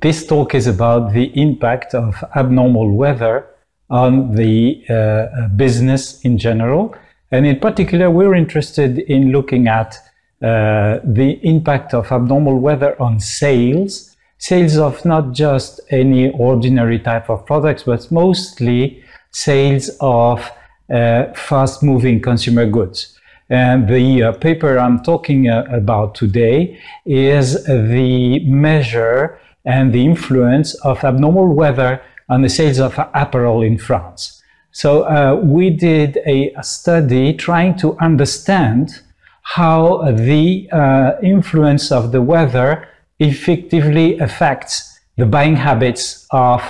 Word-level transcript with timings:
this 0.00 0.26
talk 0.26 0.54
is 0.54 0.66
about 0.66 1.12
the 1.12 1.26
impact 1.40 1.94
of 1.94 2.22
abnormal 2.36 2.94
weather 2.94 3.46
on 3.90 4.34
the 4.34 4.84
uh, 4.88 5.48
business 5.48 6.20
in 6.24 6.38
general. 6.38 6.94
And 7.30 7.46
in 7.46 7.58
particular, 7.58 8.10
we're 8.10 8.34
interested 8.34 8.98
in 8.98 9.32
looking 9.32 9.68
at 9.68 9.96
uh, 10.40 11.00
the 11.04 11.38
impact 11.42 11.94
of 11.94 12.12
abnormal 12.12 12.58
weather 12.60 13.00
on 13.02 13.18
sales, 13.18 14.16
sales 14.38 14.76
of 14.76 15.04
not 15.04 15.32
just 15.32 15.80
any 15.90 16.30
ordinary 16.30 16.98
type 16.98 17.28
of 17.28 17.44
products, 17.44 17.82
but 17.82 18.10
mostly 18.12 19.02
sales 19.32 19.90
of 20.00 20.50
uh, 20.90 21.24
fast 21.34 21.82
moving 21.82 22.20
consumer 22.20 22.66
goods. 22.66 23.17
And 23.50 23.88
the 23.88 24.22
uh, 24.24 24.32
paper 24.32 24.78
I'm 24.78 25.02
talking 25.02 25.48
uh, 25.48 25.64
about 25.70 26.14
today 26.14 26.78
is 27.06 27.64
the 27.64 28.40
measure 28.44 29.40
and 29.64 29.92
the 29.92 30.04
influence 30.04 30.74
of 30.76 31.02
abnormal 31.02 31.54
weather 31.54 32.02
on 32.28 32.42
the 32.42 32.48
sales 32.48 32.78
of 32.78 32.98
apparel 33.14 33.62
in 33.62 33.78
France. 33.78 34.42
So 34.70 35.02
uh, 35.04 35.40
we 35.42 35.70
did 35.70 36.18
a, 36.26 36.52
a, 36.52 36.62
study 36.62 37.32
trying 37.32 37.76
to 37.78 37.96
understand 37.98 39.00
how 39.42 40.12
the 40.12 40.68
uh, 40.70 41.12
influence 41.22 41.90
of 41.90 42.12
the 42.12 42.20
weather 42.20 42.86
effectively 43.18 44.18
affects 44.18 45.00
the 45.16 45.24
buying 45.24 45.56
habits 45.56 46.26
of 46.30 46.62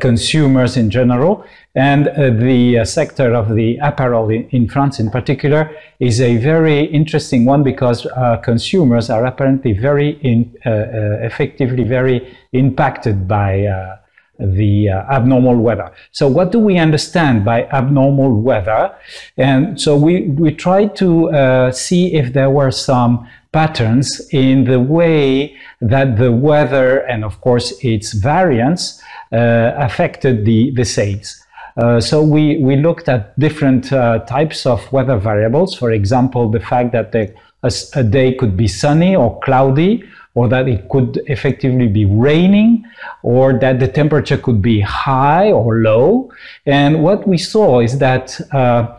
consumers 0.00 0.76
in 0.76 0.90
general. 0.90 1.44
And 1.74 2.08
uh, 2.08 2.30
the 2.30 2.78
uh, 2.78 2.84
sector 2.86 3.34
of 3.34 3.54
the 3.54 3.76
apparel 3.82 4.30
in, 4.30 4.48
in, 4.48 4.68
France 4.68 4.98
in 4.98 5.10
particular 5.10 5.70
is 6.00 6.20
a 6.20 6.38
very 6.38 6.84
interesting 6.84 7.44
one 7.44 7.62
because 7.62 8.06
uh, 8.06 8.38
consumers 8.38 9.10
are 9.10 9.26
apparently 9.26 9.74
very 9.74 10.18
in, 10.22 10.56
uh, 10.64 10.70
uh, 10.70 11.18
effectively 11.20 11.84
very 11.84 12.34
impacted 12.52 13.28
by 13.28 13.66
the 14.38 14.88
uh, 14.88 15.12
abnormal 15.12 15.56
weather. 15.56 15.92
So 16.12 16.28
what 16.28 16.52
do 16.52 16.58
we 16.58 16.78
understand 16.78 17.44
by 17.44 17.64
abnormal 17.64 18.40
weather? 18.40 18.94
And 19.36 19.80
so 19.80 19.96
we, 19.96 20.22
we 20.22 20.52
tried 20.52 20.96
to 20.96 21.30
uh, 21.30 21.72
see 21.72 22.14
if 22.14 22.32
there 22.32 22.50
were 22.50 22.70
some 22.70 23.28
patterns 23.58 24.08
in 24.32 24.64
the 24.72 24.80
way 24.98 25.56
that 25.80 26.08
the 26.22 26.30
weather 26.48 26.88
and 27.10 27.24
of 27.24 27.34
course 27.46 27.66
its 27.94 28.08
variance 28.32 28.82
uh, 29.32 29.72
affected 29.88 30.44
the, 30.44 30.60
the 30.78 30.84
sales. 30.84 31.28
Uh, 31.76 32.00
so 32.00 32.16
we, 32.34 32.44
we 32.68 32.74
looked 32.86 33.08
at 33.08 33.22
different 33.38 33.84
uh, 33.92 34.18
types 34.36 34.66
of 34.66 34.80
weather 34.92 35.18
variables. 35.30 35.70
For 35.74 35.90
example, 36.00 36.42
the 36.50 36.60
fact 36.60 36.92
that 36.92 37.12
the, 37.12 37.24
a, 37.62 37.72
a 37.94 38.04
day 38.18 38.28
could 38.34 38.54
be 38.56 38.68
sunny 38.68 39.12
or 39.16 39.40
cloudy, 39.40 39.92
or 40.34 40.48
that 40.48 40.68
it 40.68 40.88
could 40.92 41.12
effectively 41.34 41.88
be 41.88 42.04
raining, 42.04 42.84
or 43.22 43.58
that 43.58 43.80
the 43.80 43.88
temperature 43.88 44.38
could 44.46 44.60
be 44.60 44.80
high 44.80 45.50
or 45.50 45.76
low. 45.90 46.30
And 46.66 47.02
what 47.02 47.26
we 47.26 47.38
saw 47.38 47.80
is 47.80 47.98
that, 48.06 48.38
uh, 48.52 48.98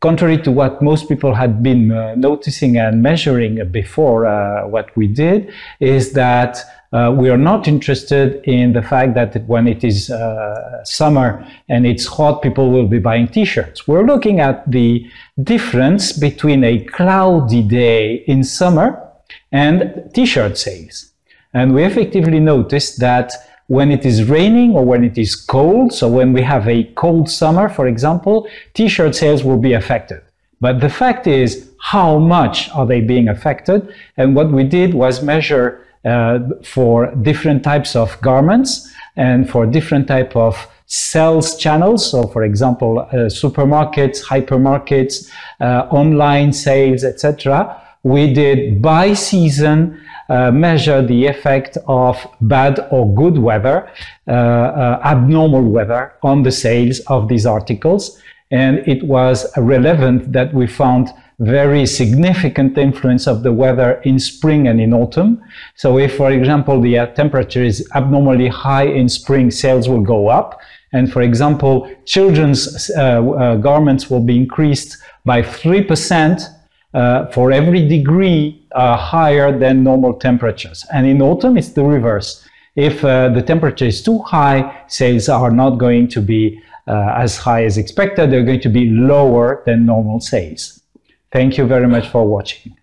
contrary 0.00 0.38
to 0.38 0.52
what 0.52 0.80
most 0.80 1.08
people 1.08 1.34
had 1.34 1.62
been 1.62 1.90
uh, 1.90 2.14
noticing 2.14 2.76
and 2.76 3.02
measuring 3.02 3.68
before 3.70 4.26
uh, 4.26 4.66
what 4.66 4.94
we 4.96 5.06
did, 5.06 5.52
is 5.80 6.12
that 6.12 6.58
uh, 6.92 7.14
we 7.14 7.28
are 7.28 7.36
not 7.36 7.68
interested 7.68 8.40
in 8.44 8.72
the 8.72 8.80
fact 8.82 9.14
that 9.14 9.44
when 9.46 9.66
it 9.66 9.84
is 9.84 10.10
uh, 10.10 10.82
summer 10.84 11.46
and 11.68 11.86
it's 11.86 12.06
hot, 12.06 12.40
people 12.40 12.70
will 12.70 12.86
be 12.86 12.98
buying 12.98 13.28
t-shirts. 13.28 13.86
We're 13.86 14.06
looking 14.06 14.40
at 14.40 14.70
the 14.70 15.06
difference 15.42 16.12
between 16.12 16.64
a 16.64 16.84
cloudy 16.84 17.62
day 17.62 18.24
in 18.26 18.42
summer 18.42 19.04
and 19.52 20.10
t-shirt 20.14 20.56
sales. 20.56 21.12
And 21.52 21.74
we 21.74 21.84
effectively 21.84 22.40
noticed 22.40 23.00
that 23.00 23.32
when 23.68 23.90
it 23.90 24.04
is 24.04 24.24
raining 24.24 24.74
or 24.74 24.84
when 24.84 25.04
it 25.04 25.16
is 25.16 25.36
cold, 25.36 25.92
so 25.92 26.08
when 26.08 26.32
we 26.32 26.42
have 26.42 26.66
a 26.66 26.84
cold 26.94 27.30
summer, 27.30 27.68
for 27.68 27.86
example, 27.86 28.48
t-shirt 28.74 29.14
sales 29.14 29.44
will 29.44 29.58
be 29.58 29.74
affected. 29.74 30.20
But 30.60 30.80
the 30.80 30.88
fact 30.88 31.26
is, 31.26 31.70
how 31.78 32.18
much 32.18 32.70
are 32.70 32.86
they 32.86 33.00
being 33.00 33.28
affected? 33.28 33.94
And 34.16 34.34
what 34.34 34.50
we 34.50 34.64
did 34.64 34.94
was 34.94 35.22
measure 35.22 35.86
uh, 36.04 36.40
for 36.64 37.14
different 37.16 37.62
types 37.62 37.94
of 37.94 38.18
garments 38.22 38.90
and 39.16 39.48
for 39.48 39.66
different 39.66 40.08
type 40.08 40.34
of 40.34 40.66
sales 40.86 41.56
channels. 41.58 42.10
So, 42.10 42.26
for 42.26 42.44
example, 42.44 43.00
uh, 43.00 43.28
supermarkets, 43.28 44.24
hypermarkets, 44.24 45.30
uh, 45.60 45.86
online 45.90 46.52
sales, 46.52 47.04
etc 47.04 47.82
we 48.02 48.32
did 48.32 48.80
by 48.80 49.12
season 49.12 50.00
uh, 50.28 50.50
measure 50.50 51.02
the 51.02 51.26
effect 51.26 51.78
of 51.86 52.26
bad 52.42 52.86
or 52.90 53.14
good 53.14 53.38
weather, 53.38 53.90
uh, 54.26 54.30
uh, 54.30 55.00
abnormal 55.04 55.62
weather 55.62 56.12
on 56.22 56.42
the 56.42 56.52
sales 56.52 57.00
of 57.06 57.28
these 57.28 57.46
articles. 57.46 58.20
And 58.50 58.78
it 58.86 59.02
was 59.02 59.46
relevant 59.56 60.32
that 60.32 60.54
we 60.54 60.66
found 60.66 61.08
very 61.38 61.86
significant 61.86 62.76
influence 62.76 63.26
of 63.26 63.42
the 63.42 63.52
weather 63.52 64.00
in 64.04 64.18
spring 64.18 64.66
and 64.68 64.80
in 64.80 64.92
autumn. 64.92 65.40
So 65.76 65.98
if, 65.98 66.16
for 66.16 66.30
example, 66.30 66.80
the 66.80 66.98
uh, 66.98 67.06
temperature 67.06 67.62
is 67.62 67.88
abnormally 67.94 68.48
high 68.48 68.86
in 68.86 69.08
spring, 69.08 69.50
sales 69.50 69.88
will 69.88 70.02
go 70.02 70.28
up. 70.28 70.60
And 70.92 71.12
for 71.12 71.22
example, 71.22 71.90
children's 72.06 72.90
uh, 72.96 73.00
uh, 73.00 73.56
garments 73.56 74.10
will 74.10 74.24
be 74.24 74.36
increased 74.36 74.96
by 75.24 75.42
3% 75.42 76.57
uh, 76.94 77.26
for 77.32 77.52
every 77.52 77.86
degree 77.86 78.66
uh, 78.72 78.96
higher 78.96 79.56
than 79.56 79.82
normal 79.84 80.14
temperatures. 80.14 80.86
And 80.92 81.06
in 81.06 81.20
autumn, 81.20 81.56
it's 81.58 81.70
the 81.70 81.84
reverse. 81.84 82.46
If 82.76 83.04
uh, 83.04 83.28
the 83.30 83.42
temperature 83.42 83.86
is 83.86 84.02
too 84.02 84.18
high, 84.20 84.84
sales 84.88 85.28
are 85.28 85.50
not 85.50 85.78
going 85.78 86.08
to 86.08 86.20
be 86.20 86.60
uh, 86.86 87.12
as 87.16 87.36
high 87.36 87.64
as 87.64 87.76
expected. 87.76 88.30
They're 88.30 88.44
going 88.44 88.60
to 88.60 88.68
be 88.68 88.90
lower 88.90 89.62
than 89.66 89.84
normal 89.84 90.20
sales. 90.20 90.80
Thank 91.30 91.58
you 91.58 91.66
very 91.66 91.88
much 91.88 92.08
for 92.08 92.26
watching. 92.26 92.76